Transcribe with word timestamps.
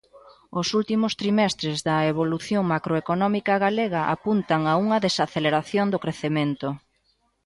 Os 0.59 0.67
últimos 0.79 1.13
trimestres 1.21 1.77
da 1.87 1.97
evolución 2.11 2.63
macroeconómica 2.73 3.53
galega 3.65 4.01
apuntan 4.15 4.61
a 4.65 4.73
unha 4.83 5.01
desaceleración 5.05 5.85
do 5.89 6.01
crecemento. 6.03 6.67